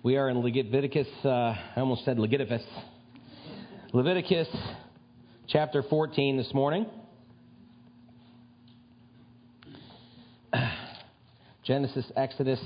[0.00, 2.62] We are in Leviticus, uh, I almost said Leviticus.
[3.92, 4.46] Leviticus
[5.48, 6.86] chapter 14 this morning.
[11.64, 12.60] Genesis, Exodus,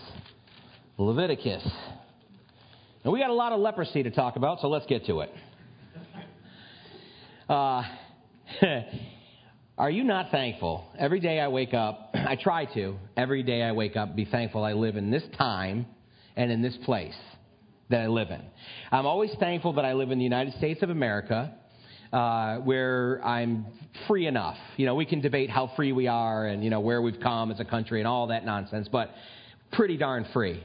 [0.99, 1.67] Leviticus.
[3.03, 5.33] And we got a lot of leprosy to talk about, so let's get to it.
[7.49, 7.83] Uh,
[9.79, 10.85] are you not thankful?
[10.99, 14.63] Every day I wake up, I try to, every day I wake up, be thankful
[14.65, 15.87] I live in this time
[16.37, 17.15] and in this place
[17.91, 18.41] that I live in.
[18.91, 21.55] I'm always thankful that I live in the United States of America.
[22.13, 23.65] Uh, where I'm
[24.07, 24.59] free enough.
[24.77, 27.51] You know, we can debate how free we are and, you know, where we've come
[27.51, 29.15] as a country and all that nonsense, but
[29.73, 30.63] pretty darn free.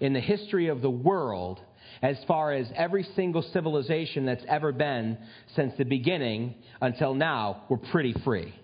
[0.00, 1.60] In the history of the world,
[2.00, 5.18] as far as every single civilization that's ever been
[5.54, 8.54] since the beginning until now, we're pretty free.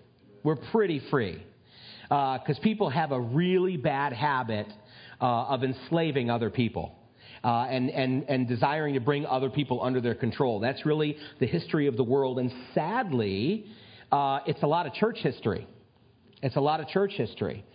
[0.43, 1.43] We're pretty free.
[2.09, 4.67] Because uh, people have a really bad habit
[5.21, 6.95] uh, of enslaving other people
[7.43, 10.59] uh, and, and, and desiring to bring other people under their control.
[10.59, 12.39] That's really the history of the world.
[12.39, 13.65] And sadly,
[14.11, 15.67] uh, it's a lot of church history.
[16.41, 17.65] It's a lot of church history.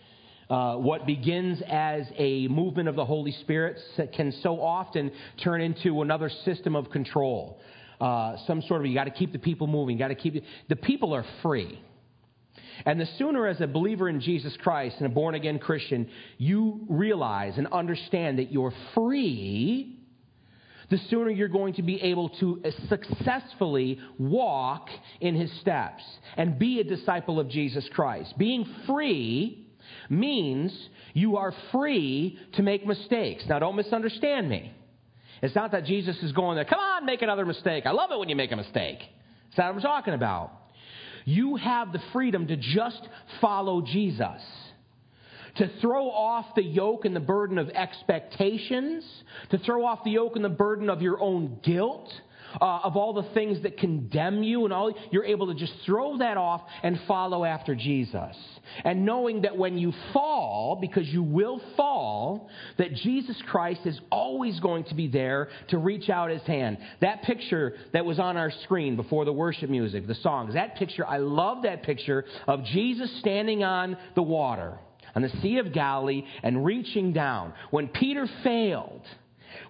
[0.49, 3.79] Uh, what begins as a movement of the Holy Spirit
[4.15, 5.13] can so often
[5.45, 7.61] turn into another system of control.
[8.01, 9.97] Uh, some sort of you got to keep the people moving.
[9.97, 11.79] You got to keep the people are free.
[12.85, 16.87] And the sooner, as a believer in Jesus Christ and a born again Christian, you
[16.89, 19.99] realize and understand that you're free,
[20.91, 24.89] the sooner you're going to be able to uh, successfully walk
[25.21, 26.03] in his steps
[26.37, 28.35] and be a disciple of Jesus Christ.
[28.39, 29.67] Being free
[30.09, 30.73] means
[31.13, 33.45] you are free to make mistakes.
[33.49, 34.73] Now, don't misunderstand me.
[35.43, 37.85] It's not that Jesus is going there, come on, make another mistake.
[37.87, 38.99] I love it when you make a mistake.
[39.51, 40.53] That's not what I'm talking about.
[41.29, 43.07] You have the freedom to just
[43.43, 44.41] follow Jesus.
[45.57, 49.05] To throw off the yoke and the burden of expectations,
[49.51, 52.11] to throw off the yoke and the burden of your own guilt,
[52.61, 56.19] uh, of all the things that condemn you and all, you're able to just throw
[56.19, 58.37] that off and follow after Jesus.
[58.85, 64.61] And knowing that when you fall, because you will fall, that Jesus Christ is always
[64.61, 66.79] going to be there to reach out his hand.
[67.01, 71.07] That picture that was on our screen before the worship music, the songs, that picture,
[71.07, 74.79] I love that picture of Jesus standing on the water
[75.15, 77.53] on the Sea of Galilee and reaching down.
[77.71, 79.03] When Peter failed,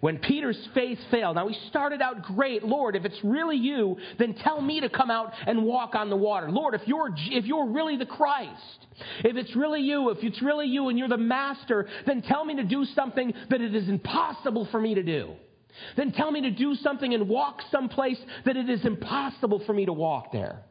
[0.00, 2.62] when Peter's faith failed, now he started out great.
[2.64, 6.16] Lord, if it's really you, then tell me to come out and walk on the
[6.16, 6.50] water.
[6.50, 8.86] Lord, if you're, if you're really the Christ,
[9.24, 12.56] if it's really you, if it's really you and you're the master, then tell me
[12.56, 15.32] to do something that it is impossible for me to do.
[15.96, 19.86] Then tell me to do something and walk someplace that it is impossible for me
[19.86, 20.62] to walk there.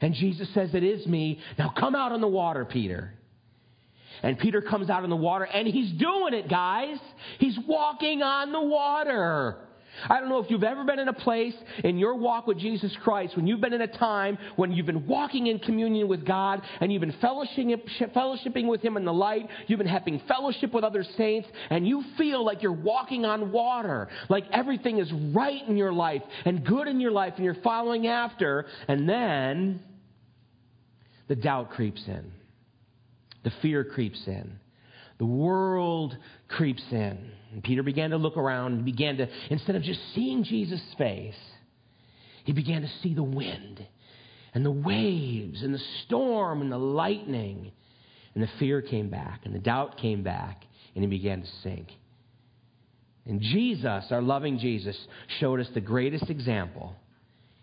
[0.00, 1.40] And Jesus says, It is me.
[1.58, 3.14] Now come out on the water, Peter.
[4.22, 6.98] And Peter comes out in the water and he's doing it, guys.
[7.38, 9.56] He's walking on the water.
[10.08, 12.96] I don't know if you've ever been in a place in your walk with Jesus
[13.02, 16.62] Christ when you've been in a time when you've been walking in communion with God
[16.80, 21.04] and you've been fellowshipping with Him in the light, you've been having fellowship with other
[21.16, 25.92] saints, and you feel like you're walking on water, like everything is right in your
[25.92, 29.80] life and good in your life and you're following after, and then
[31.26, 32.30] the doubt creeps in.
[33.42, 34.58] The fear creeps in.
[35.18, 36.16] The world
[36.48, 37.30] creeps in.
[37.52, 41.34] And Peter began to look around and began to, instead of just seeing Jesus' face,
[42.44, 43.86] he began to see the wind
[44.54, 47.72] and the waves and the storm and the lightning.
[48.34, 50.64] And the fear came back and the doubt came back
[50.94, 51.88] and he began to sink.
[53.26, 54.96] And Jesus, our loving Jesus,
[55.38, 56.94] showed us the greatest example.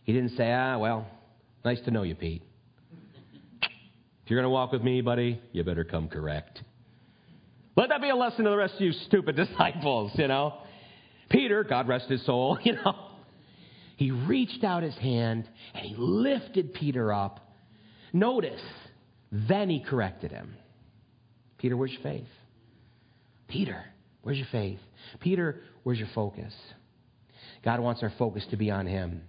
[0.03, 1.07] He didn't say, ah, well,
[1.65, 2.43] nice to know you, Pete.
[4.27, 6.61] If you're going to walk with me, buddy, you better come correct.
[7.77, 10.63] Let that be a lesson to the rest of you stupid disciples, you know.
[11.29, 12.93] Peter, God rest his soul, you know.
[13.95, 17.53] He reached out his hand and he lifted Peter up.
[18.11, 18.59] Notice,
[19.31, 20.57] then he corrected him.
[21.57, 22.27] Peter, where's your faith?
[23.47, 23.81] Peter,
[24.23, 24.79] where's your faith?
[25.21, 26.53] Peter, where's your focus?
[27.63, 29.21] God wants our focus to be on him.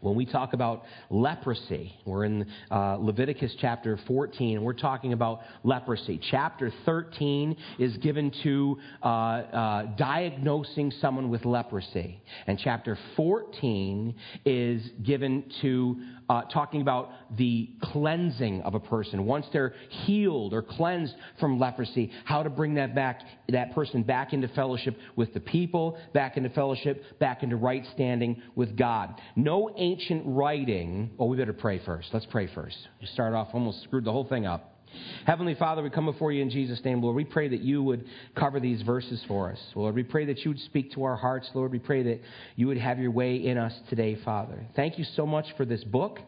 [0.00, 5.40] When we talk about leprosy, we're in uh, Leviticus chapter 14, and we're talking about
[5.62, 6.18] leprosy.
[6.30, 14.14] Chapter 13 is given to uh, uh, diagnosing someone with leprosy, and chapter 14
[14.46, 16.00] is given to
[16.30, 19.26] uh, talking about the cleansing of a person.
[19.26, 19.74] Once they're
[20.06, 24.96] healed or cleansed from leprosy, how to bring that back, that person back into fellowship
[25.16, 29.20] with the people, back into fellowship, back into right standing with God.
[29.34, 31.10] No ancient writing.
[31.18, 32.08] Oh, we better pray first.
[32.12, 32.76] Let's pray first.
[33.00, 34.76] You start off almost screwed the whole thing up.
[35.24, 37.14] Heavenly Father, we come before you in Jesus' name, Lord.
[37.14, 39.94] We pray that you would cover these verses for us, Lord.
[39.94, 41.70] We pray that you would speak to our hearts, Lord.
[41.70, 42.20] We pray that
[42.56, 44.66] you would have your way in us today, Father.
[44.74, 46.18] Thank you so much for this book.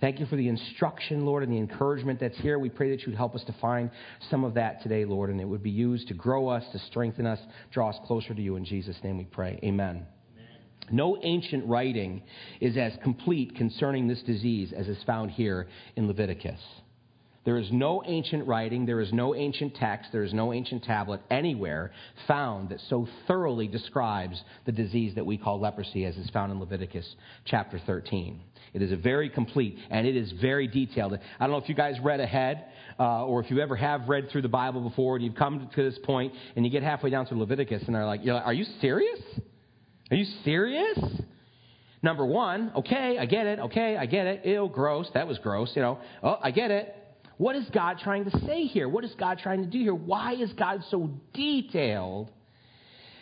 [0.00, 2.58] Thank you for the instruction, Lord, and the encouragement that's here.
[2.58, 3.90] We pray that you would help us to find
[4.30, 7.26] some of that today, Lord, and it would be used to grow us, to strengthen
[7.26, 7.40] us,
[7.70, 8.56] draw us closer to you.
[8.56, 9.60] In Jesus' name we pray.
[9.62, 10.06] Amen.
[10.90, 12.22] No ancient writing
[12.60, 16.60] is as complete concerning this disease as is found here in Leviticus.
[17.48, 21.22] There is no ancient writing, there is no ancient text, there is no ancient tablet
[21.30, 21.92] anywhere
[22.26, 26.60] found that so thoroughly describes the disease that we call leprosy as is found in
[26.60, 28.38] Leviticus chapter 13.
[28.74, 31.14] It is a very complete and it is very detailed.
[31.14, 32.66] I don't know if you guys read ahead
[33.00, 35.82] uh, or if you ever have read through the Bible before and you've come to
[35.82, 39.20] this point and you get halfway down to Leviticus and like, like Are you serious?
[40.10, 40.98] Are you serious?
[42.02, 43.58] Number one, okay, I get it.
[43.58, 44.46] Okay, I get it.
[44.46, 45.08] Ew, gross.
[45.14, 45.72] That was gross.
[45.74, 46.94] You know, oh, I get it.
[47.38, 48.88] What is God trying to say here?
[48.88, 49.94] What is God trying to do here?
[49.94, 52.30] Why is God so detailed?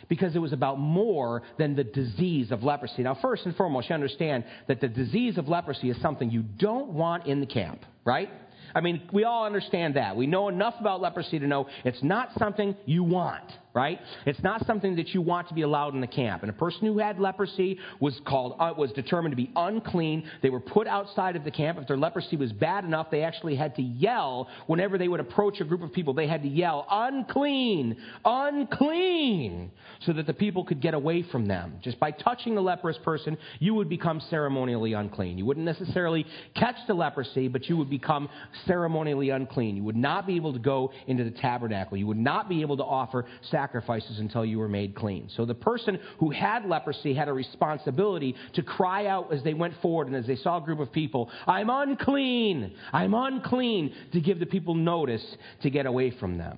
[0.09, 3.03] Because it was about more than the disease of leprosy.
[3.03, 6.89] Now, first and foremost, you understand that the disease of leprosy is something you don't
[6.89, 8.29] want in the camp, right?
[8.73, 10.15] I mean, we all understand that.
[10.15, 13.43] We know enough about leprosy to know it's not something you want
[13.77, 13.99] right?
[14.25, 16.41] It's not something that you want to be allowed in the camp.
[16.41, 20.27] And a person who had leprosy was called uh, was determined to be unclean.
[20.41, 21.77] They were put outside of the camp.
[21.79, 25.61] If their leprosy was bad enough, they actually had to yell whenever they would approach
[25.61, 26.15] a group of people.
[26.15, 29.69] They had to yell, "Unclean, unclean,"
[29.99, 31.73] so that the people could get away from them.
[31.83, 35.37] Just by touching the leprous person, you would become ceremonially unclean.
[35.37, 36.25] You wouldn't necessarily
[36.55, 38.27] catch the leprosy, but you would become
[38.65, 39.77] ceremonially unclean.
[39.77, 41.95] You would not be able to go into the tabernacle.
[41.95, 45.29] You would not be able to offer sacrifice sacrifices until you were made clean.
[45.35, 49.73] So the person who had leprosy had a responsibility to cry out as they went
[49.81, 54.39] forward and as they saw a group of people, I'm unclean, I'm unclean, to give
[54.39, 55.23] the people notice
[55.63, 56.57] to get away from them.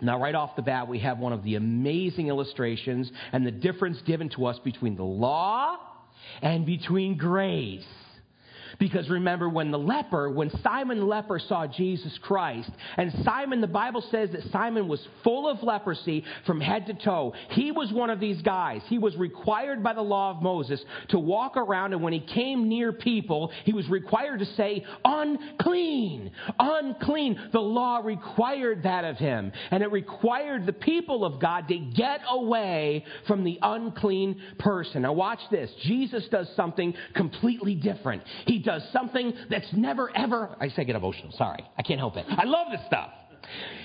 [0.00, 4.00] Now, right off the bat, we have one of the amazing illustrations and the difference
[4.02, 5.76] given to us between the law
[6.42, 7.84] and between grace.
[8.82, 13.68] Because remember, when the leper, when Simon the leper saw Jesus Christ, and Simon, the
[13.68, 17.32] Bible says that Simon was full of leprosy from head to toe.
[17.50, 18.82] He was one of these guys.
[18.88, 22.68] He was required by the law of Moses to walk around, and when he came
[22.68, 27.38] near people, he was required to say, unclean, unclean.
[27.52, 32.22] The law required that of him, and it required the people of God to get
[32.28, 35.02] away from the unclean person.
[35.02, 35.70] Now, watch this.
[35.84, 38.24] Jesus does something completely different.
[38.44, 41.64] He does something that's never ever, I say get emotional, sorry.
[41.76, 42.26] I can't help it.
[42.28, 43.10] I love this stuff.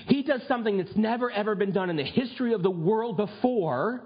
[0.06, 4.02] He does something that's never ever been done in the history of the world before.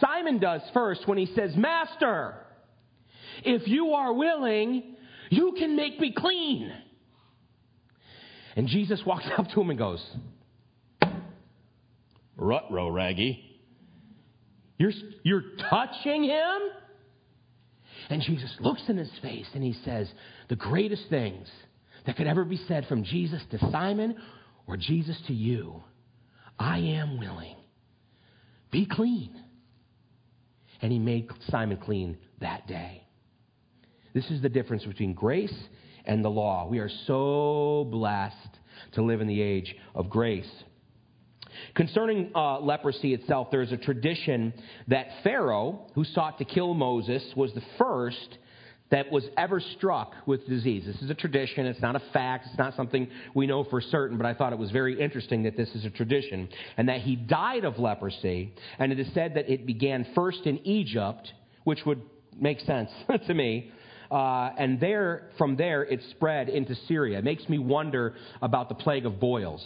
[0.00, 2.34] Simon does first when he says, Master,
[3.44, 4.96] if you are willing,
[5.30, 6.72] you can make me clean.
[8.56, 10.04] And Jesus walks up to him and goes,
[12.36, 13.40] Rutro, Raggy.
[14.76, 14.92] You're,
[15.22, 16.58] you're touching him?
[18.10, 20.08] And Jesus looks in his face and he says,
[20.48, 21.48] The greatest things
[22.06, 24.16] that could ever be said from Jesus to Simon
[24.66, 25.82] or Jesus to you
[26.58, 27.56] I am willing.
[28.70, 29.34] Be clean.
[30.82, 33.06] And he made Simon clean that day.
[34.12, 35.54] This is the difference between grace
[36.04, 36.68] and the law.
[36.68, 38.58] We are so blessed
[38.92, 40.50] to live in the age of grace.
[41.74, 44.52] Concerning uh, leprosy itself, there is a tradition
[44.88, 48.38] that Pharaoh, who sought to kill Moses, was the first
[48.90, 50.84] that was ever struck with disease.
[50.86, 51.66] This is a tradition.
[51.66, 52.46] It's not a fact.
[52.46, 55.56] It's not something we know for certain, but I thought it was very interesting that
[55.56, 58.54] this is a tradition and that he died of leprosy.
[58.78, 61.32] And it is said that it began first in Egypt,
[61.64, 62.02] which would
[62.38, 62.90] make sense
[63.26, 63.72] to me.
[64.12, 67.18] Uh, and there, from there, it spread into Syria.
[67.18, 69.64] It makes me wonder about the plague of boils.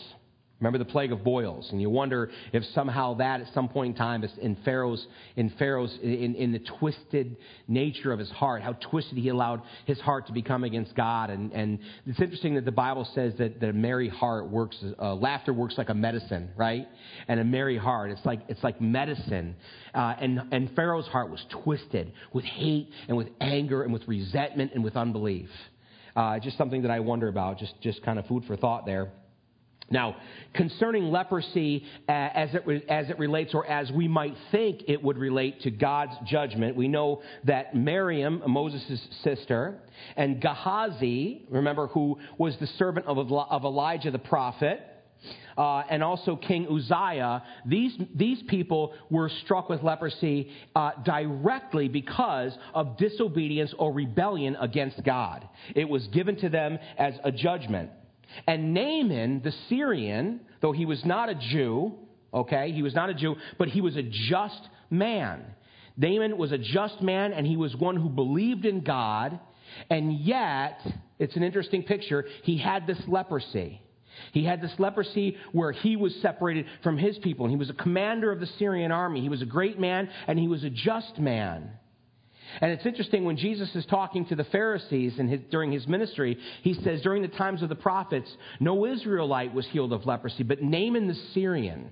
[0.60, 3.96] Remember the plague of boils, and you wonder if somehow that, at some point in
[3.96, 7.36] time, is in Pharaoh's, in Pharaoh's, in, in the twisted
[7.68, 11.30] nature of his heart, how twisted he allowed his heart to become against God.
[11.30, 15.14] And, and it's interesting that the Bible says that, that a merry heart works, uh,
[15.14, 16.88] laughter works like a medicine, right?
[17.28, 19.54] And a merry heart, it's like it's like medicine.
[19.94, 24.72] Uh, and and Pharaoh's heart was twisted with hate and with anger and with resentment
[24.74, 25.50] and with unbelief.
[26.16, 27.58] Uh, just something that I wonder about.
[27.58, 29.12] Just just kind of food for thought there.
[29.90, 30.16] Now,
[30.54, 35.16] concerning leprosy uh, as, it, as it relates, or as we might think it would
[35.16, 39.78] relate to God's judgment, we know that Miriam, Moses' sister,
[40.16, 44.82] and Gehazi, remember, who was the servant of, of Elijah the prophet,
[45.56, 52.56] uh, and also King Uzziah, these, these people were struck with leprosy uh, directly because
[52.74, 55.48] of disobedience or rebellion against God.
[55.74, 57.90] It was given to them as a judgment.
[58.46, 61.94] And Naaman, the Syrian, though he was not a Jew,
[62.32, 65.42] okay, he was not a Jew, but he was a just man.
[65.96, 69.38] Naaman was a just man, and he was one who believed in God,
[69.90, 70.80] and yet,
[71.18, 73.82] it's an interesting picture, he had this leprosy.
[74.32, 77.74] He had this leprosy where he was separated from his people, and he was a
[77.74, 79.20] commander of the Syrian army.
[79.20, 81.70] He was a great man, and he was a just man.
[82.60, 86.74] And it's interesting when Jesus is talking to the Pharisees his, during his ministry, he
[86.74, 91.08] says, During the times of the prophets, no Israelite was healed of leprosy, but Naaman
[91.08, 91.90] the Syrian,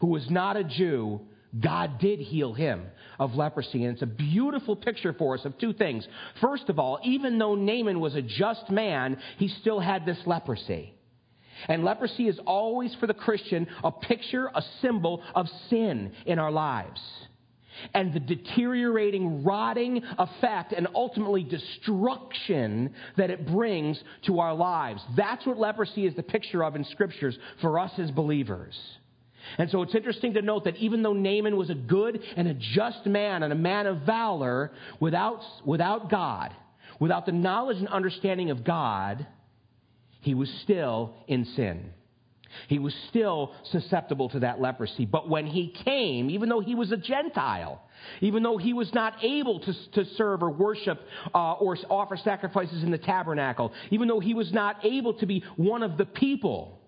[0.00, 1.20] who was not a Jew,
[1.58, 2.86] God did heal him
[3.18, 3.84] of leprosy.
[3.84, 6.06] And it's a beautiful picture for us of two things.
[6.40, 10.94] First of all, even though Naaman was a just man, he still had this leprosy.
[11.68, 16.50] And leprosy is always for the Christian a picture, a symbol of sin in our
[16.50, 17.00] lives.
[17.94, 25.02] And the deteriorating, rotting effect and ultimately destruction that it brings to our lives.
[25.16, 28.74] That's what leprosy is the picture of in scriptures for us as believers.
[29.58, 32.54] And so it's interesting to note that even though Naaman was a good and a
[32.54, 36.54] just man and a man of valor, without, without God,
[37.00, 39.26] without the knowledge and understanding of God,
[40.20, 41.92] he was still in sin.
[42.68, 45.06] He was still susceptible to that leprosy.
[45.06, 47.82] But when he came, even though he was a Gentile,
[48.20, 51.00] even though he was not able to, to serve or worship
[51.34, 55.44] uh, or offer sacrifices in the tabernacle, even though he was not able to be
[55.56, 56.78] one of the people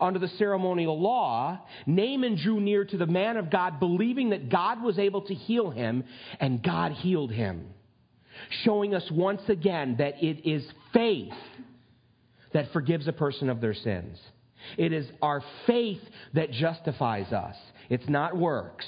[0.00, 4.82] under the ceremonial law, Naaman drew near to the man of God, believing that God
[4.82, 6.04] was able to heal him,
[6.38, 7.66] and God healed him,
[8.64, 11.32] showing us once again that it is faith
[12.52, 14.18] that forgives a person of their sins.
[14.76, 16.00] It is our faith
[16.34, 17.56] that justifies us.
[17.88, 18.86] It's not works.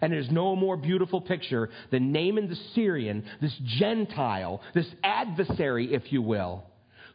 [0.00, 6.12] And there's no more beautiful picture than Naaman the Syrian, this Gentile, this adversary, if
[6.12, 6.64] you will,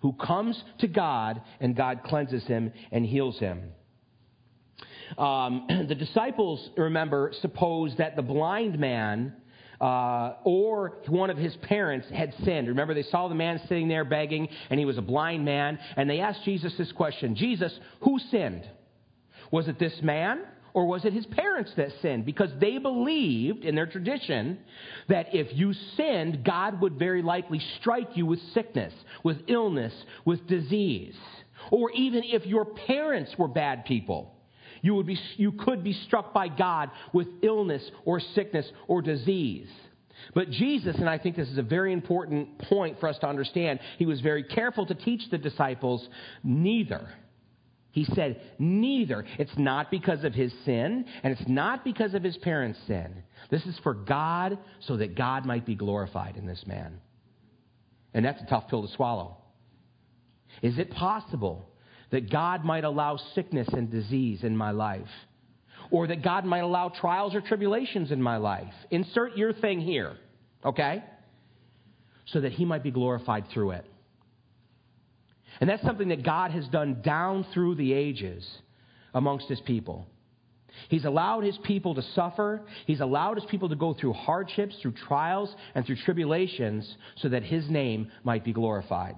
[0.01, 3.71] who comes to God and God cleanses him and heals him.
[5.17, 9.33] Um, the disciples, remember, suppose that the blind man
[9.81, 12.67] uh, or one of his parents had sinned.
[12.67, 16.09] Remember, they saw the man sitting there begging, and he was a blind man, and
[16.09, 18.67] they asked Jesus this question Jesus, who sinned?
[19.51, 20.41] Was it this man?
[20.73, 22.25] Or was it his parents that sinned?
[22.25, 24.59] Because they believed in their tradition
[25.07, 28.93] that if you sinned, God would very likely strike you with sickness,
[29.23, 29.93] with illness,
[30.25, 31.15] with disease.
[31.71, 34.35] Or even if your parents were bad people,
[34.81, 39.69] you, would be, you could be struck by God with illness or sickness or disease.
[40.33, 43.79] But Jesus, and I think this is a very important point for us to understand,
[43.97, 46.07] he was very careful to teach the disciples
[46.43, 47.09] neither.
[47.91, 49.25] He said, neither.
[49.37, 53.23] It's not because of his sin, and it's not because of his parents' sin.
[53.49, 56.99] This is for God, so that God might be glorified in this man.
[58.13, 59.37] And that's a tough pill to swallow.
[60.61, 61.68] Is it possible
[62.11, 65.07] that God might allow sickness and disease in my life,
[65.91, 68.73] or that God might allow trials or tribulations in my life.
[68.91, 70.17] Insert your thing here,
[70.65, 71.03] okay?
[72.27, 73.85] So that He might be glorified through it.
[75.59, 78.47] And that's something that God has done down through the ages
[79.13, 80.07] amongst His people.
[80.87, 82.61] He's allowed his people to suffer.
[82.85, 87.43] He's allowed his people to go through hardships, through trials, and through tribulations so that
[87.43, 89.15] his name might be glorified.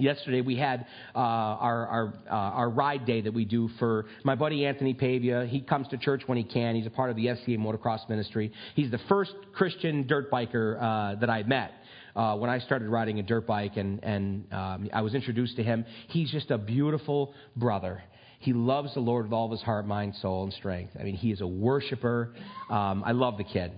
[0.00, 4.34] Yesterday we had uh, our our, uh, our ride day that we do for my
[4.34, 5.46] buddy Anthony Pavia.
[5.46, 6.74] He comes to church when he can.
[6.74, 8.52] He's a part of the SCA motocross ministry.
[8.74, 11.72] He's the first Christian dirt biker uh, that I met.
[12.16, 15.62] Uh, when I started riding a dirt bike and, and um, I was introduced to
[15.62, 18.02] him, he's just a beautiful brother.
[18.40, 20.96] He loves the Lord with all of his heart, mind, soul, and strength.
[20.98, 22.34] I mean, he is a worshiper.
[22.68, 23.72] Um, I love the kid.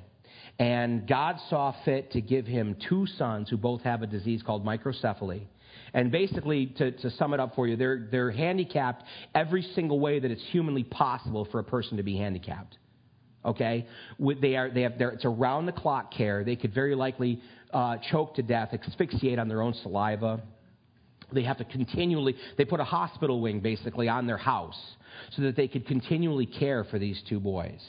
[0.59, 4.65] And God saw fit to give him two sons who both have a disease called
[4.65, 5.43] microcephaly.
[5.95, 10.19] And basically, to, to sum it up for you, they're, they're handicapped every single way
[10.19, 12.79] that it's humanly possible for a person to be handicapped.
[13.45, 13.87] Okay?
[14.19, 16.45] They are, they have, it's around the clock care.
[16.45, 20.43] They could very likely uh, choke to death, asphyxiate on their own saliva.
[21.31, 24.79] They have to continually, they put a hospital wing basically on their house
[25.37, 27.81] so that they could continually care for these two boys.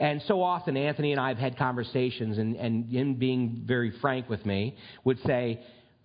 [0.00, 4.28] And so often, Anthony and I have had conversations, and, and in being very frank
[4.28, 5.60] with me, would say,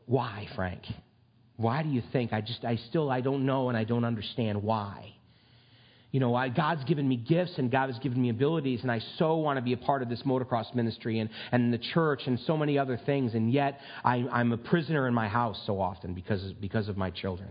[0.08, 0.82] why, Frank?
[1.58, 2.34] Why do you think?
[2.34, 5.14] I just, I still, I don't know and I don't understand why.
[6.12, 9.02] You know, I, God's given me gifts and God has given me abilities, and I
[9.18, 12.40] so want to be a part of this motocross ministry and, and the church and
[12.48, 16.14] so many other things, and yet I, I'm a prisoner in my house so often
[16.14, 17.50] because, because of my children.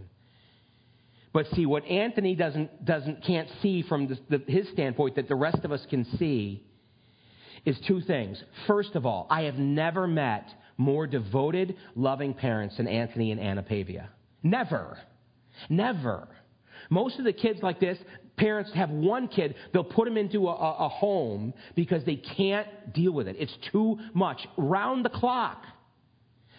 [1.34, 5.34] But see, what Anthony doesn't, doesn't, can't see from the, the, his standpoint that the
[5.34, 6.64] rest of us can see
[7.66, 8.42] is two things.
[8.66, 13.62] First of all, I have never met more devoted, loving parents than Anthony and Anna
[13.62, 14.10] Pavia.
[14.42, 14.98] Never.
[15.68, 16.28] Never.
[16.90, 17.98] Most of the kids like this,
[18.36, 22.92] parents have one kid, they'll put them into a, a, a home because they can't
[22.92, 23.36] deal with it.
[23.38, 24.46] It's too much.
[24.56, 25.62] Round the clock.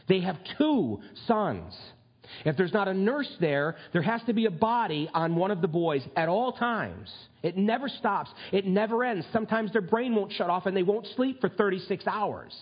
[0.08, 1.74] They have two sons.
[2.46, 5.62] If there's not a nurse there, there has to be a body on one of
[5.62, 7.12] the boys at all times.
[7.42, 8.30] It never stops.
[8.52, 9.26] It never ends.
[9.32, 12.54] Sometimes their brain won't shut off and they won't sleep for 36 hours.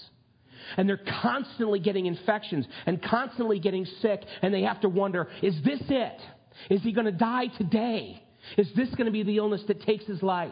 [0.77, 5.55] And they're constantly getting infections and constantly getting sick, and they have to wonder is
[5.63, 6.21] this it?
[6.69, 8.23] Is he going to die today?
[8.57, 10.51] Is this going to be the illness that takes his life?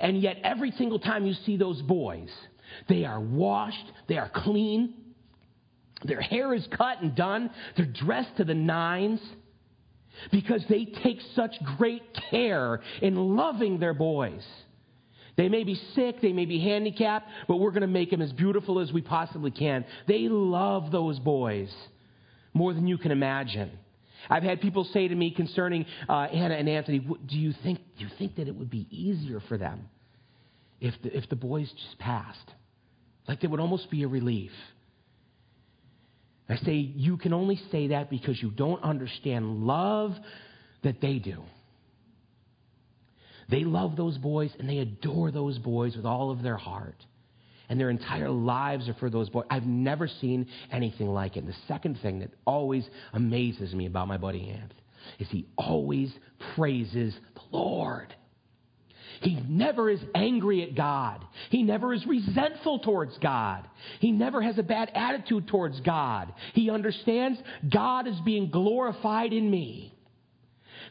[0.00, 2.28] And yet, every single time you see those boys,
[2.88, 4.94] they are washed, they are clean,
[6.04, 9.20] their hair is cut and done, they're dressed to the nines
[10.30, 14.44] because they take such great care in loving their boys.
[15.38, 18.32] They may be sick, they may be handicapped, but we're going to make them as
[18.32, 19.84] beautiful as we possibly can.
[20.08, 21.72] They love those boys
[22.52, 23.70] more than you can imagine.
[24.28, 28.04] I've had people say to me concerning uh, Anna and Anthony, do you think do
[28.04, 29.88] you think that it would be easier for them
[30.80, 32.50] if the, if the boys just passed?
[33.28, 34.50] Like there would almost be a relief.
[36.48, 40.16] I say you can only say that because you don't understand love
[40.82, 41.44] that they do.
[43.48, 47.04] They love those boys and they adore those boys with all of their heart
[47.68, 49.44] and their entire lives are for those boys.
[49.50, 51.40] I've never seen anything like it.
[51.40, 54.72] And the second thing that always amazes me about my buddy Ant
[55.18, 56.12] is he always
[56.54, 58.14] praises the Lord.
[59.20, 61.24] He never is angry at God.
[61.50, 63.68] He never is resentful towards God.
[64.00, 66.32] He never has a bad attitude towards God.
[66.54, 67.38] He understands
[67.68, 69.97] God is being glorified in me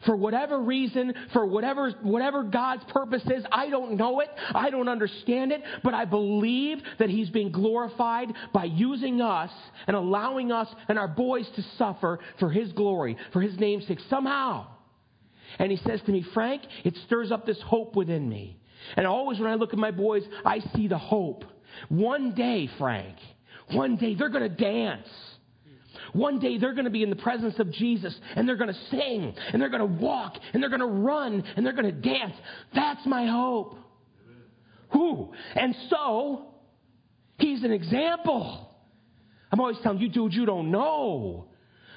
[0.04, 3.44] for whatever reason, for whatever, whatever God's purpose is.
[3.50, 4.28] I don't know it.
[4.54, 9.50] I don't understand it, but I believe that He's being glorified by using us
[9.86, 14.00] and allowing us and our boys to suffer for His glory, for His name's sake,
[14.08, 14.66] somehow.
[15.58, 18.58] And He says to me, Frank, it stirs up this hope within me.
[18.96, 21.44] And always when I look at my boys, I see the hope.
[21.88, 23.16] One day, Frank,
[23.70, 25.08] one day they're going to dance.
[26.12, 28.80] One day they're going to be in the presence of Jesus and they're going to
[28.90, 32.00] sing and they're going to walk and they're going to run and they're going to
[32.00, 32.34] dance.
[32.74, 33.76] That's my hope.
[34.92, 35.32] Who?
[35.54, 36.46] And so,
[37.38, 38.74] he's an example.
[39.50, 41.46] I'm always telling you, dude, you don't know.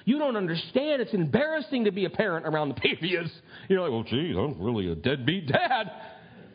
[0.06, 1.02] You don't understand.
[1.02, 3.32] It's embarrassing to be a parent around the babies.
[3.70, 5.92] You're like, well, geez, I'm really a deadbeat dad.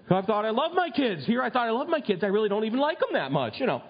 [0.09, 1.27] I thought I loved my kids.
[1.27, 2.23] Here I thought I loved my kids.
[2.23, 3.83] I really don't even like them that much, you know.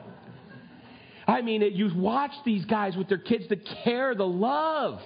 [1.26, 5.00] I mean, it, you watch these guys with their kids, the care, the love.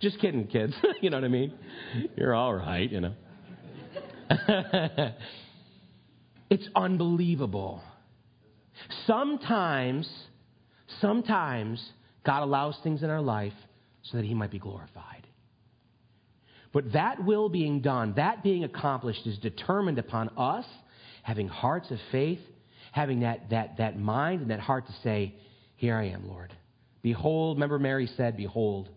[0.00, 0.74] Just kidding, kids.
[1.00, 1.52] you know what I mean?
[2.16, 3.14] You're all right, you know.
[6.50, 7.82] it's unbelievable.
[9.06, 10.08] Sometimes,
[11.00, 11.82] sometimes
[12.24, 13.54] God allows things in our life
[14.02, 15.26] so that He might be glorified.
[16.72, 20.66] But that will being done, that being accomplished, is determined upon us
[21.22, 22.40] having hearts of faith,
[22.92, 25.34] having that, that, that mind and that heart to say,
[25.78, 26.52] here I am, Lord.
[27.02, 28.88] Behold, remember Mary said, Behold.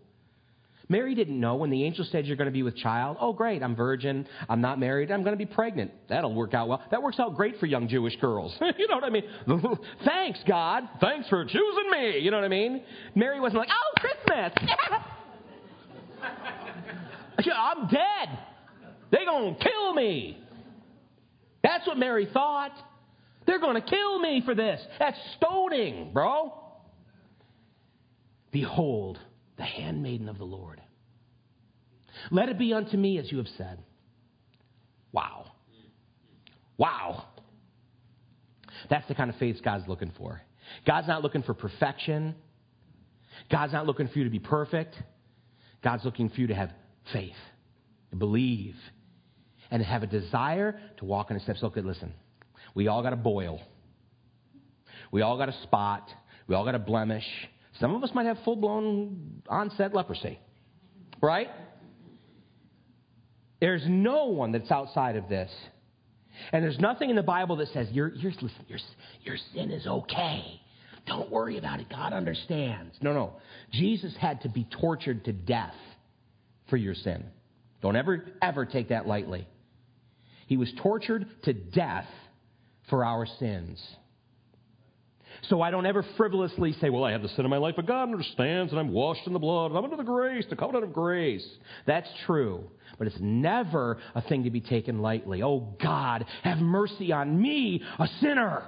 [0.88, 3.16] Mary didn't know when the angel said you're going to be with child.
[3.20, 5.92] Oh, great, I'm virgin, I'm not married, I'm going to be pregnant.
[6.08, 6.82] That'll work out well.
[6.90, 8.54] That works out great for young Jewish girls.
[8.78, 9.22] you know what I mean?
[10.04, 10.82] Thanks, God.
[11.00, 12.18] Thanks for choosing me.
[12.18, 12.82] You know what I mean?
[13.14, 14.52] Mary wasn't like, oh, Christmas.
[17.56, 18.38] I'm dead.
[19.12, 20.36] They're going to kill me.
[21.62, 22.72] That's what Mary thought.
[23.46, 24.80] They're going to kill me for this.
[24.98, 26.61] That's stoning, bro.
[28.52, 29.18] Behold,
[29.56, 30.80] the handmaiden of the Lord.
[32.30, 33.78] Let it be unto me as you have said.
[35.10, 35.46] Wow.
[36.76, 37.24] Wow.
[38.90, 40.42] That's the kind of faith God's looking for.
[40.86, 42.34] God's not looking for perfection.
[43.50, 44.94] God's not looking for you to be perfect.
[45.82, 46.70] God's looking for you to have
[47.12, 47.36] faith,
[48.10, 48.76] to believe,
[49.70, 51.62] and to have a desire to walk in His steps.
[51.62, 52.12] Look, listen,
[52.74, 53.60] we all got a boil.
[55.10, 56.08] We all got a spot.
[56.46, 57.26] We all got a blemish.
[57.80, 60.38] Some of us might have full blown onset leprosy,
[61.20, 61.48] right?
[63.60, 65.50] There's no one that's outside of this.
[66.52, 68.78] And there's nothing in the Bible that says, your, your, listen, your,
[69.22, 70.60] your sin is okay.
[71.06, 71.88] Don't worry about it.
[71.88, 72.96] God understands.
[73.00, 73.34] No, no.
[73.72, 75.74] Jesus had to be tortured to death
[76.70, 77.24] for your sin.
[77.82, 79.46] Don't ever, ever take that lightly.
[80.46, 82.06] He was tortured to death
[82.88, 83.80] for our sins.
[85.48, 87.86] So I don't ever frivolously say, well, I have the sin of my life, but
[87.86, 90.84] God understands, and I'm washed in the blood, and I'm under the grace, the covenant
[90.84, 91.46] of grace.
[91.86, 92.70] That's true.
[92.98, 95.42] But it's never a thing to be taken lightly.
[95.42, 98.62] Oh, God, have mercy on me, a sinner.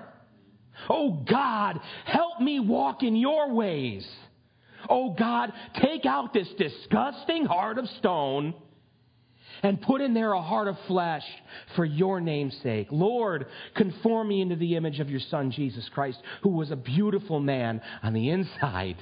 [0.88, 4.04] Oh, God, help me walk in your ways.
[4.88, 8.54] Oh God, take out this disgusting heart of stone
[9.64, 11.24] and put in there a heart of flesh
[11.74, 12.88] for your name's sake.
[12.90, 17.40] Lord, conform me into the image of your Son, Jesus Christ, who was a beautiful
[17.40, 18.96] man on the inside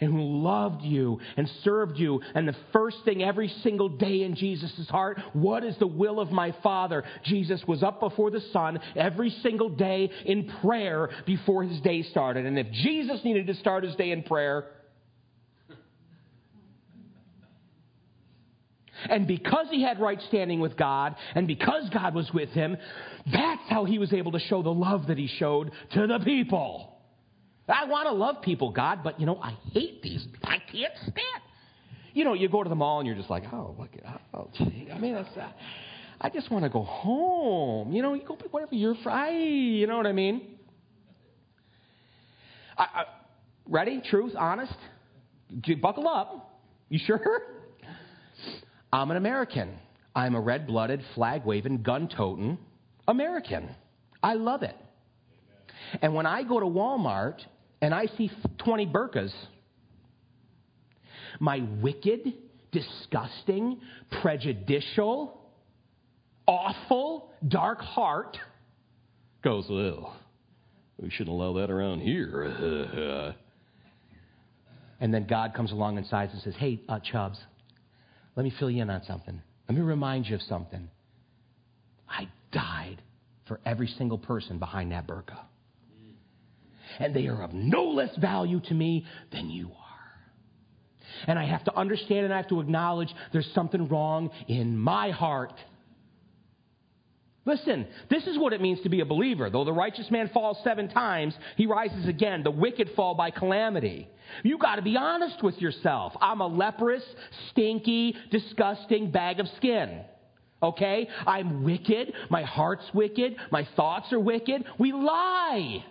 [0.00, 2.22] and who loved you and served you.
[2.34, 6.32] And the first thing every single day in Jesus' heart, what is the will of
[6.32, 7.04] my Father?
[7.24, 12.46] Jesus was up before the sun every single day in prayer before his day started.
[12.46, 14.64] And if Jesus needed to start his day in prayer,
[19.08, 22.76] And because he had right standing with God, and because God was with him,
[23.32, 26.92] that's how he was able to show the love that he showed to the people.
[27.68, 30.26] I want to love people, God, but you know, I hate these.
[30.42, 31.42] I can't stand.
[32.12, 33.90] You know, you go to the mall and you're just like, oh, look,
[34.34, 34.88] oh, gee.
[34.92, 35.48] I mean, that's, uh,
[36.20, 37.92] I just want to go home.
[37.92, 39.30] You know, you go pick whatever you're fry.
[39.30, 40.42] You know what I mean?
[42.76, 43.04] I, I,
[43.66, 44.02] ready?
[44.08, 44.34] Truth?
[44.36, 44.74] Honest?
[45.80, 46.60] Buckle up.
[46.88, 47.20] You sure?
[48.92, 49.78] I'm an American.
[50.14, 52.58] I'm a red blooded, flag waving, gun toting
[53.08, 53.70] American.
[54.22, 54.76] I love it.
[56.00, 57.40] And when I go to Walmart
[57.80, 58.30] and I see
[58.64, 59.32] 20 burqas,
[61.40, 62.34] my wicked,
[62.70, 63.80] disgusting,
[64.20, 65.40] prejudicial,
[66.46, 68.36] awful, dark heart
[69.42, 70.16] goes, well,
[70.98, 73.34] we shouldn't allow that around here.
[75.00, 77.38] and then God comes along and sighs and says, hey, uh, Chubbs,
[78.36, 79.40] let me fill you in on something.
[79.68, 80.88] Let me remind you of something.
[82.08, 83.02] I died
[83.46, 85.38] for every single person behind that burqa
[86.98, 89.76] and they are of no less value to me than you are.
[91.26, 95.10] And I have to understand and I have to acknowledge there's something wrong in my
[95.10, 95.52] heart.
[97.44, 99.50] Listen, this is what it means to be a believer.
[99.50, 102.44] Though the righteous man falls seven times, he rises again.
[102.44, 104.08] The wicked fall by calamity.
[104.44, 106.12] You got to be honest with yourself.
[106.20, 107.02] I'm a leprous,
[107.50, 110.02] stinky, disgusting bag of skin.
[110.62, 111.08] Okay?
[111.26, 112.12] I'm wicked.
[112.30, 113.34] My heart's wicked.
[113.50, 114.64] My thoughts are wicked.
[114.78, 115.84] We lie.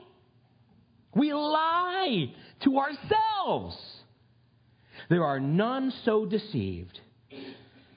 [1.13, 2.33] We lie
[2.63, 3.77] to ourselves.
[5.09, 6.97] There are none so deceived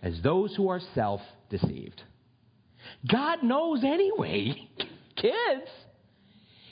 [0.03, 2.03] as those who are self deceived.
[3.11, 4.69] God knows anyway.
[5.17, 5.71] Kids,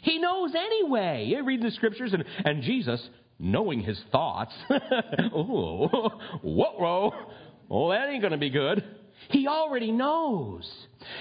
[0.03, 1.27] He knows anyway.
[1.29, 3.01] You read the scriptures, and, and Jesus,
[3.39, 4.55] knowing His thoughts,
[5.35, 6.11] oh,
[6.43, 7.13] whoa,
[7.71, 8.83] oh, that ain't going to be good.
[9.31, 10.71] He already knows.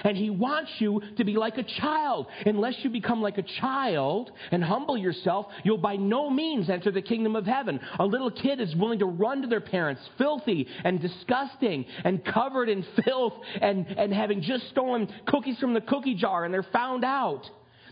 [0.04, 2.26] And He wants you to be like a child.
[2.44, 7.02] Unless you become like a child and humble yourself, you'll by no means enter the
[7.02, 7.80] kingdom of heaven.
[7.98, 12.68] A little kid is willing to run to their parents, filthy and disgusting and covered
[12.68, 17.04] in filth and, and having just stolen cookies from the cookie jar and they're found
[17.04, 17.42] out.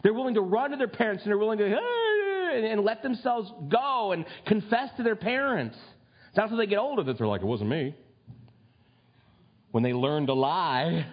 [0.03, 1.79] They're willing to run to their parents and they're willing to
[2.53, 5.77] and, and let themselves go and confess to their parents.
[6.29, 7.95] It's not until they get older that they're like, it wasn't me
[9.71, 11.07] when they learned to lie.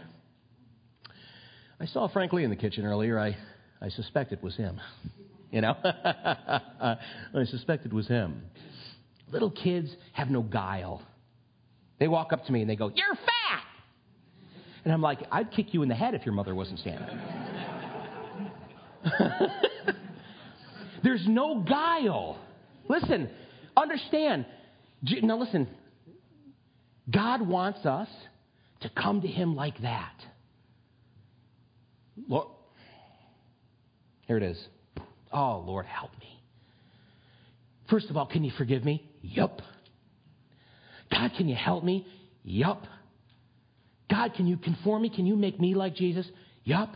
[1.79, 3.19] I saw Frank Lee in the kitchen earlier.
[3.19, 3.37] I,
[3.81, 4.79] I suspect it was him.
[5.51, 5.75] You know?
[5.83, 6.97] I
[7.45, 8.41] suspect it was him.
[9.31, 11.01] Little kids have no guile.
[11.99, 13.63] They walk up to me and they go, You're fat!
[14.83, 17.19] And I'm like, I'd kick you in the head if your mother wasn't standing.
[21.03, 22.39] There's no guile.
[22.87, 23.29] Listen,
[23.75, 24.45] understand.
[25.01, 25.67] Now, listen.
[27.09, 28.09] God wants us
[28.81, 30.13] to come to Him like that.
[32.27, 32.47] Lord,
[34.21, 34.61] here it is.
[35.31, 36.41] Oh, Lord, help me.
[37.89, 39.09] First of all, can you forgive me?
[39.21, 39.61] Yup.
[41.11, 42.05] God, can you help me?
[42.43, 42.83] Yup.
[44.09, 45.09] God, can you conform me?
[45.09, 46.25] Can you make me like Jesus?
[46.63, 46.95] Yup.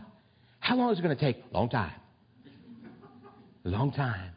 [0.60, 1.44] How long is it going to take?
[1.54, 1.94] Long time.
[3.64, 4.32] Long time.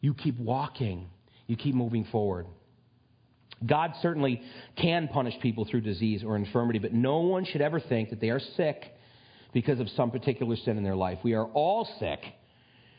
[0.00, 1.08] You keep walking.
[1.46, 2.46] You keep moving forward.
[3.64, 4.42] God certainly
[4.76, 8.30] can punish people through disease or infirmity, but no one should ever think that they
[8.30, 8.94] are sick
[9.52, 11.18] because of some particular sin in their life.
[11.22, 12.20] We are all sick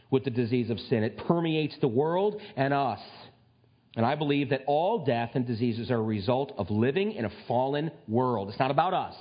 [0.10, 1.04] with the disease of sin.
[1.04, 3.00] It permeates the world and us.
[3.96, 7.32] And I believe that all death and diseases are a result of living in a
[7.48, 8.50] fallen world.
[8.50, 9.16] It's not about us.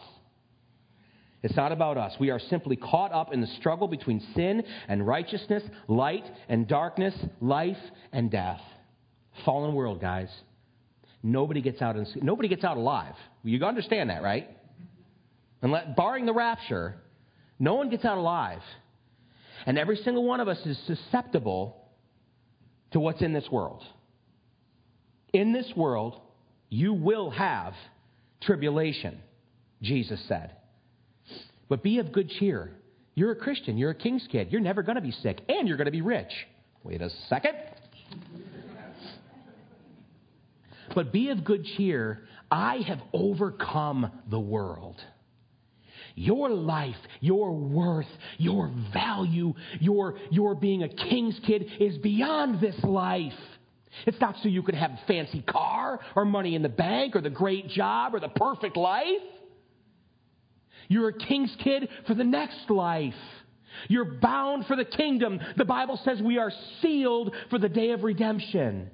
[1.43, 2.15] It's not about us.
[2.21, 7.15] We are simply caught up in the struggle between sin and righteousness, light and darkness,
[7.41, 7.79] life
[8.13, 8.61] and death.
[9.45, 10.29] Fallen world, guys.
[11.23, 13.15] Nobody gets out, nobody gets out alive.
[13.45, 14.49] You understand that, right?
[15.63, 16.97] And barring the rapture,
[17.59, 18.63] no one gets out alive.
[19.67, 21.77] And every single one of us is susceptible
[22.93, 23.83] to what's in this world.
[25.33, 26.19] In this world,
[26.71, 27.75] you will have
[28.41, 29.21] tribulation,
[29.83, 30.53] Jesus said.
[31.69, 32.73] But be of good cheer.
[33.15, 33.77] You're a Christian.
[33.77, 34.51] You're a king's kid.
[34.51, 35.41] You're never going to be sick.
[35.49, 36.33] And you're going to be rich.
[36.83, 37.55] Wait a second.
[40.95, 42.23] But be of good cheer.
[42.51, 45.01] I have overcome the world.
[46.15, 52.77] Your life, your worth, your value, your, your being a king's kid is beyond this
[52.83, 53.33] life.
[54.07, 57.21] It's not so you can have a fancy car or money in the bank or
[57.21, 59.07] the great job or the perfect life.
[60.89, 63.15] You're a king's kid for the next life.
[63.89, 65.41] You're bound for the kingdom.
[65.57, 68.91] The Bible says we are sealed for the day of redemption.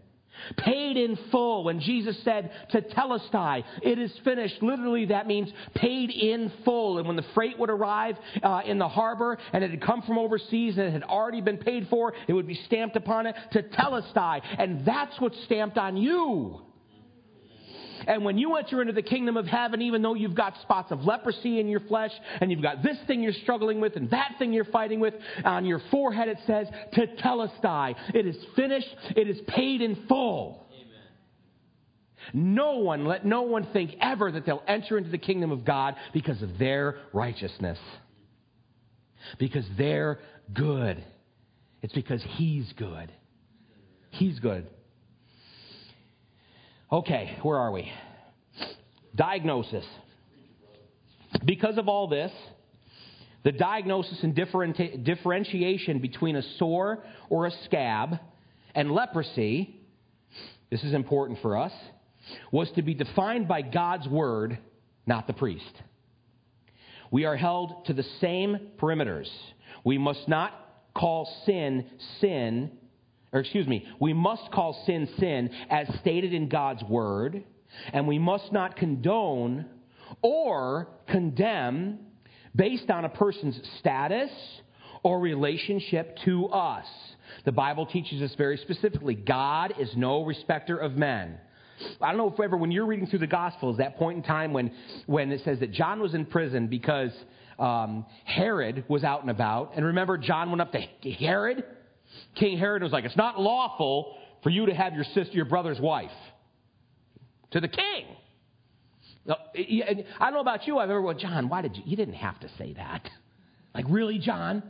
[0.57, 1.65] Paid in full.
[1.65, 6.99] When Jesus said tetelestai, it is finished, literally that means paid in full.
[6.99, 10.19] And when the freight would arrive uh, in the harbor and it had come from
[10.19, 14.43] overseas and it had already been paid for, it would be stamped upon it tetelestai.
[14.59, 16.66] And that's what's stamped on you.
[18.07, 21.05] And when you enter into the kingdom of heaven, even though you've got spots of
[21.05, 24.53] leprosy in your flesh, and you've got this thing you're struggling with, and that thing
[24.53, 25.15] you're fighting with,
[25.45, 27.95] on your forehead it says, Tetelestai.
[28.15, 30.67] It is finished, it is paid in full.
[32.33, 35.95] No one, let no one think ever that they'll enter into the kingdom of God
[36.13, 37.79] because of their righteousness.
[39.39, 40.19] Because they're
[40.53, 41.03] good.
[41.83, 43.13] It's because He's good.
[44.11, 44.67] He's good.
[46.91, 47.91] Okay, where are we?
[49.17, 49.85] Diagnosis.
[51.45, 52.31] Because of all this,
[53.43, 58.21] the diagnosis and differentiation between a sore or a scab
[58.75, 59.81] and leprosy,
[60.71, 61.73] this is important for us,
[62.53, 64.57] was to be defined by God's word,
[65.07, 65.83] not the priest.
[67.11, 69.29] We are held to the same perimeters.
[69.83, 70.53] We must not
[70.95, 71.87] call sin
[72.21, 72.71] sin
[73.37, 77.45] or excuse me, we must call sin sin as stated in God's word,
[77.93, 79.67] and we must not condone
[80.23, 81.99] or condemn
[82.55, 84.31] based on a person's status
[85.03, 86.87] or relationship to us.
[87.45, 91.39] The Bible teaches us very specifically God is no respecter of men.
[92.01, 94.55] I don't know if ever, when you're reading through the Gospels, that point in time
[94.55, 94.73] when,
[95.05, 97.11] when it says that John was in prison because
[97.59, 99.73] um, Herod was out and about.
[99.77, 101.65] And remember, John went up to Herod
[102.37, 105.81] King Herod was like, It's not lawful for you to have your sister, your brother's
[105.81, 106.11] wife.
[107.53, 108.07] To the king.
[109.29, 110.79] I don't know about you.
[110.79, 111.83] I've ever, well, John, why did you?
[111.87, 113.09] You didn't have to say that.
[113.75, 114.63] Like, really, John?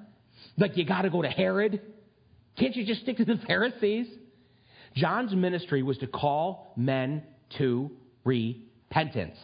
[0.56, 1.80] Like, you got to go to Herod?
[2.58, 4.06] Can't you just stick to the Pharisees?
[4.94, 7.22] John's ministry was to call men
[7.58, 7.90] to
[8.24, 9.36] repentance.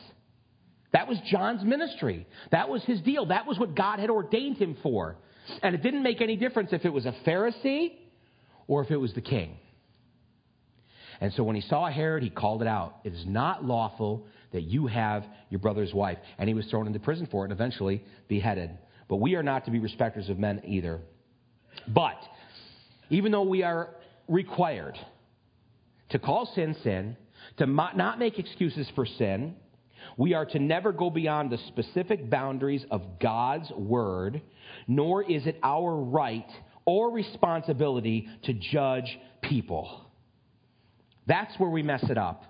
[0.93, 2.27] That was John's ministry.
[2.51, 3.27] That was his deal.
[3.27, 5.17] That was what God had ordained him for.
[5.63, 7.93] And it didn't make any difference if it was a Pharisee
[8.67, 9.57] or if it was the king.
[11.21, 12.97] And so when he saw Herod, he called it out.
[13.05, 16.19] It is not lawful that you have your brother's wife.
[16.39, 18.71] And he was thrown into prison for it and eventually beheaded.
[19.09, 21.01] But we are not to be respecters of men either.
[21.89, 22.19] But
[23.11, 23.91] even though we are
[24.29, 24.99] required
[26.11, 27.17] to call sin sin,
[27.59, 29.55] to not make excuses for sin,
[30.17, 34.43] we are to never go beyond the specific boundaries of God's word,
[34.87, 36.49] nor is it our right
[36.85, 40.07] or responsibility to judge people.
[41.27, 42.45] That's where we mess it up.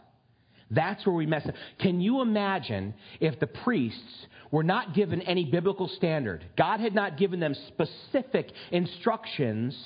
[0.71, 1.55] That's where we mess it.
[1.81, 6.47] Can you imagine if the priests were not given any biblical standard?
[6.57, 9.77] God had not given them specific instructions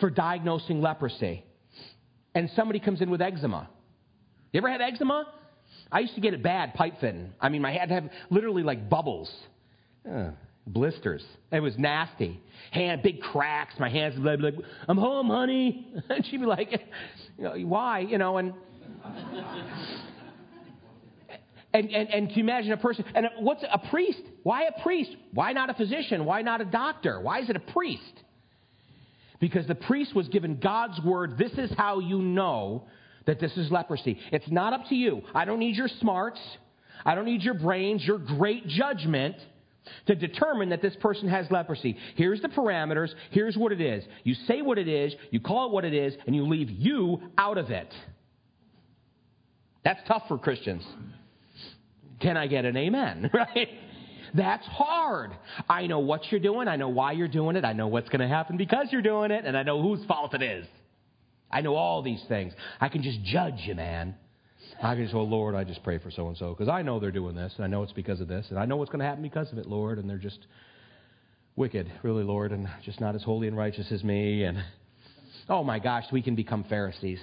[0.00, 1.44] for diagnosing leprosy.
[2.34, 3.70] And somebody comes in with eczema.
[4.52, 5.26] You ever had eczema?
[5.90, 7.32] I used to get it bad pipe fitting.
[7.40, 9.32] I mean, I had to have literally like bubbles,
[10.66, 11.24] blisters.
[11.52, 12.40] It was nasty.
[12.70, 13.74] Hand, big cracks.
[13.78, 14.54] My hands would be like,
[14.88, 16.82] "I'm home, honey," and she'd be like,
[17.36, 18.54] "Why?" You know, and.
[21.72, 23.04] And, and, and you imagine a person?
[23.16, 24.22] And what's a priest?
[24.44, 25.10] Why a priest?
[25.32, 26.24] Why not a physician?
[26.24, 27.20] Why not a doctor?
[27.20, 28.22] Why is it a priest?
[29.40, 31.36] Because the priest was given God's word.
[31.36, 32.84] This is how you know
[33.26, 34.20] that this is leprosy.
[34.30, 35.22] It's not up to you.
[35.34, 36.38] I don't need your smarts.
[37.04, 39.34] I don't need your brains, your great judgment
[40.06, 41.96] to determine that this person has leprosy.
[42.16, 43.10] Here's the parameters.
[43.30, 44.04] Here's what it is.
[44.22, 47.20] You say what it is, you call it what it is, and you leave you
[47.38, 47.92] out of it.
[49.84, 50.84] That's tough for Christians.
[52.20, 53.30] Can I get an amen?
[53.34, 53.68] Right?
[54.36, 55.30] That's hard.
[55.68, 56.66] I know what you're doing.
[56.66, 57.64] I know why you're doing it.
[57.64, 60.34] I know what's going to happen because you're doing it, and I know whose fault
[60.34, 60.66] it is.
[61.52, 62.52] I know all these things.
[62.80, 64.16] I can just judge you, man.
[64.82, 67.00] I can just, oh, Lord, I just pray for so and so because I know
[67.00, 69.00] they're doing this, and I know it's because of this, and I know what's going
[69.00, 70.46] to happen because of it, Lord, and they're just
[71.56, 74.44] wicked, really, Lord, and just not as holy and righteous as me.
[74.44, 74.62] And
[75.48, 77.20] oh my gosh, we can become Pharisees.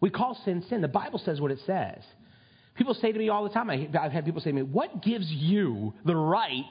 [0.00, 0.80] We call sin sin.
[0.80, 2.02] The Bible says what it says.
[2.74, 5.26] People say to me all the time, I've had people say to me, What gives
[5.28, 6.64] you the right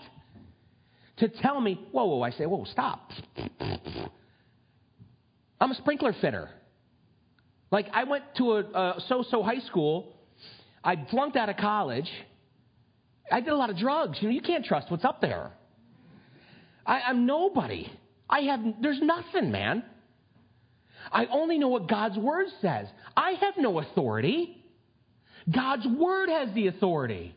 [1.20, 3.12] to tell me, whoa, whoa, I say, whoa, stop.
[5.62, 6.50] I'm a sprinkler fitter.
[7.72, 10.16] Like, I went to a, a so so high school,
[10.84, 12.10] I flunked out of college.
[13.32, 14.18] I did a lot of drugs.
[14.22, 15.52] You know, you can't trust what's up there.
[16.86, 17.92] I, I'm nobody.
[18.30, 19.84] I have, there's nothing, man.
[21.12, 22.88] I only know what God's Word says.
[23.16, 24.64] I have no authority.
[25.50, 27.36] God's Word has the authority.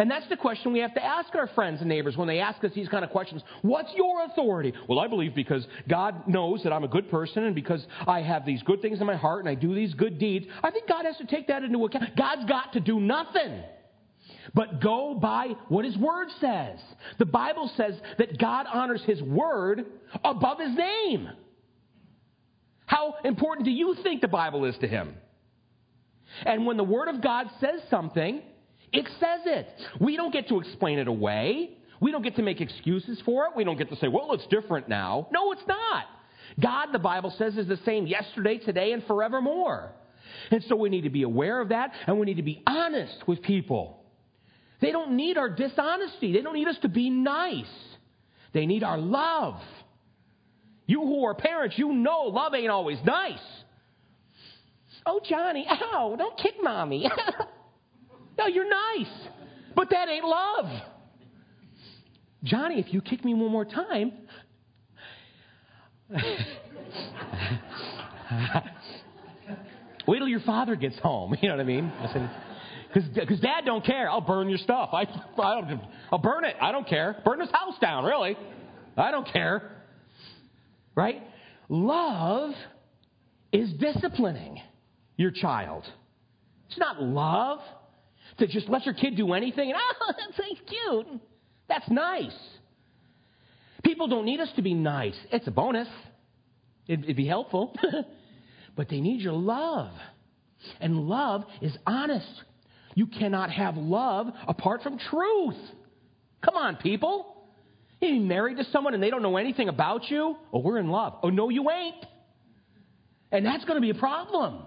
[0.00, 2.64] And that's the question we have to ask our friends and neighbors when they ask
[2.64, 3.42] us these kind of questions.
[3.60, 4.72] What's your authority?
[4.88, 8.46] Well, I believe because God knows that I'm a good person and because I have
[8.46, 10.46] these good things in my heart and I do these good deeds.
[10.62, 12.16] I think God has to take that into account.
[12.16, 13.62] God's got to do nothing
[14.54, 16.78] but go by what His Word says.
[17.18, 19.84] The Bible says that God honors His Word
[20.24, 21.28] above His name.
[22.86, 25.14] How important do you think the Bible is to Him?
[26.46, 28.40] And when the Word of God says something,
[28.92, 29.68] it says it.
[30.00, 31.70] We don't get to explain it away.
[32.00, 33.52] We don't get to make excuses for it.
[33.54, 35.28] We don't get to say, well, it's different now.
[35.30, 36.06] No, it's not.
[36.58, 39.92] God, the Bible says, is the same yesterday, today, and forevermore.
[40.50, 43.26] And so we need to be aware of that, and we need to be honest
[43.26, 44.02] with people.
[44.80, 46.32] They don't need our dishonesty.
[46.32, 47.66] They don't need us to be nice.
[48.52, 49.60] They need our love.
[50.86, 53.38] You who are parents, you know love ain't always nice.
[55.06, 57.08] Oh, Johnny, ow, don't kick mommy.
[58.40, 59.28] no, you're nice.
[59.76, 60.66] But that ain't love.
[62.42, 64.12] Johnny, if you kick me one more time,
[70.06, 71.36] wait till your father gets home.
[71.42, 71.92] You know what I mean?
[72.92, 74.10] Because dad don't care.
[74.10, 74.90] I'll burn your stuff.
[74.92, 75.02] I,
[75.38, 76.56] I I'll burn it.
[76.60, 77.20] I don't care.
[77.24, 78.36] Burn his house down, really.
[78.96, 79.70] I don't care.
[80.94, 81.22] Right?
[81.68, 82.52] Love
[83.52, 84.60] is disciplining
[85.16, 85.84] your child.
[86.68, 87.60] It's not love
[88.38, 91.20] to just let your kid do anything and, oh, that's cute.
[91.68, 92.36] That's nice.
[93.84, 95.16] People don't need us to be nice.
[95.32, 95.88] It's a bonus.
[96.86, 97.74] It'd, it'd be helpful.
[98.76, 99.92] but they need your love.
[100.80, 102.42] And love is honest.
[102.94, 105.56] You cannot have love apart from truth.
[106.44, 107.36] Come on, people.
[108.00, 110.36] You married to someone and they don't know anything about you?
[110.52, 111.18] Oh, we're in love.
[111.22, 112.04] Oh, no, you ain't.
[113.30, 114.62] And that's going to be a problem.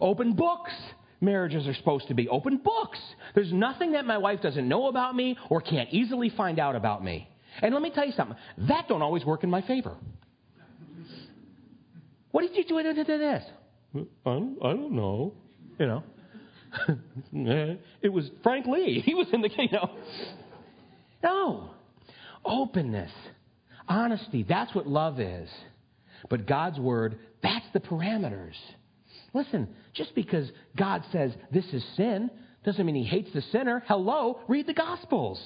[0.00, 0.72] Open books.
[1.24, 2.98] Marriages are supposed to be open books.
[3.34, 7.02] There's nothing that my wife doesn't know about me or can't easily find out about
[7.02, 7.28] me.
[7.62, 8.36] And let me tell you something.
[8.68, 9.96] That don't always work in my favor.
[12.30, 13.44] What did you do to this?
[13.94, 15.34] I don't, I don't know.
[15.78, 16.02] You know.
[18.02, 19.00] it was Frank Lee.
[19.06, 19.90] He was in the, you know.
[21.22, 21.70] No.
[22.44, 23.12] Openness,
[23.88, 25.48] honesty, that's what love is.
[26.28, 28.54] But God's word, that's the parameters.
[29.34, 32.30] Listen, just because God says this is sin
[32.64, 33.82] doesn't mean he hates the sinner.
[33.86, 35.42] Hello, read the Gospels.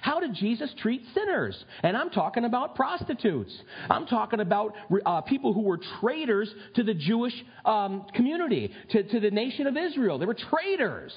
[0.00, 1.56] How did Jesus treat sinners?
[1.82, 3.56] And I'm talking about prostitutes.
[3.88, 9.20] I'm talking about uh, people who were traitors to the Jewish um, community, to, to
[9.20, 10.18] the nation of Israel.
[10.18, 11.12] They were traitors.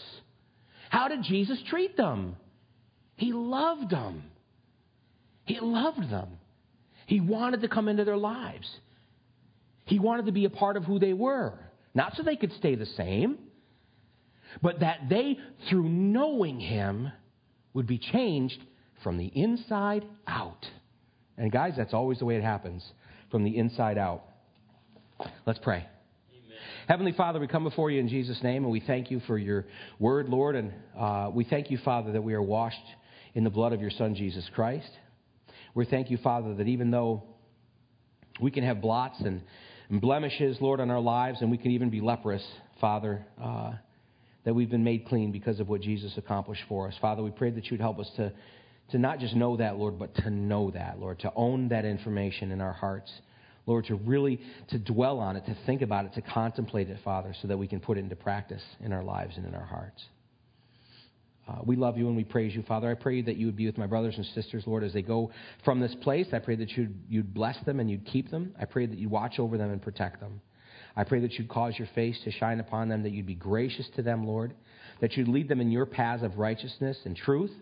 [0.90, 2.36] How did Jesus treat them?
[3.16, 4.24] He loved them.
[5.46, 6.30] He loved them.
[7.08, 8.70] He wanted to come into their lives.
[9.86, 11.60] He wanted to be a part of who they were.
[11.94, 13.38] Not so they could stay the same,
[14.62, 15.38] but that they,
[15.70, 17.12] through knowing Him,
[17.74, 18.60] would be changed
[19.04, 20.66] from the inside out.
[21.38, 22.84] And guys, that's always the way it happens
[23.30, 24.24] from the inside out.
[25.46, 25.78] Let's pray.
[26.30, 26.58] Amen.
[26.88, 29.66] Heavenly Father, we come before you in Jesus' name, and we thank you for your
[30.00, 30.56] word, Lord.
[30.56, 32.78] And uh, we thank you, Father, that we are washed
[33.34, 34.90] in the blood of your Son, Jesus Christ.
[35.74, 37.24] We thank you, Father, that even though
[38.42, 39.42] we can have blots and,
[40.00, 42.44] blemishes, Lord, on our lives, and we can even be leprous,
[42.80, 43.74] Father, uh,
[44.46, 46.96] that we've been made clean because of what Jesus accomplished for us.
[47.02, 48.32] Father, we pray that you'd help us to,
[48.92, 52.52] to not just know that, Lord, but to know that, Lord, to own that information
[52.52, 53.12] in our hearts.
[53.68, 57.36] Lord, to really to dwell on it, to think about it, to contemplate it, Father,
[57.42, 60.04] so that we can put it into practice in our lives and in our hearts.
[61.52, 62.90] Uh, we love you and we praise you, Father.
[62.90, 65.32] I pray that you would be with my brothers and sisters, Lord, as they go
[65.66, 66.28] from this place.
[66.32, 68.56] I pray that you'd, you'd bless them and you'd keep them.
[68.60, 70.42] I pray that you'd watch over them and protect them.
[70.96, 73.88] I pray that you'd cause your face to shine upon them, that you'd be gracious
[73.96, 74.54] to them, Lord,
[75.02, 77.54] that you'd lead them in your paths of righteousness and truth.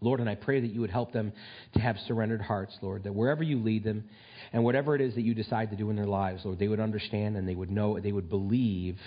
[0.00, 1.32] Lord, and I pray that you would help them
[1.74, 4.04] to have surrendered hearts, Lord, that wherever you lead them
[4.52, 6.80] and whatever it is that you decide to do in their lives, Lord, they would
[6.80, 8.98] understand and they would know, they would believe,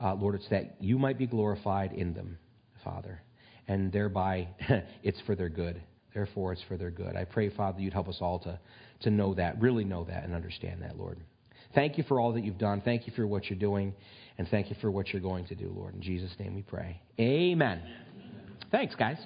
[0.00, 2.38] uh, Lord, it's that you might be glorified in them.
[2.84, 3.20] Father.
[3.68, 4.48] And thereby,
[5.02, 5.80] it's for their good.
[6.14, 7.16] Therefore, it's for their good.
[7.16, 8.58] I pray, Father, you'd help us all to,
[9.00, 11.18] to know that, really know that, and understand that, Lord.
[11.74, 12.80] Thank you for all that you've done.
[12.80, 13.94] Thank you for what you're doing.
[14.38, 15.94] And thank you for what you're going to do, Lord.
[15.94, 17.00] In Jesus' name we pray.
[17.20, 17.82] Amen.
[18.70, 19.18] Thanks, guys.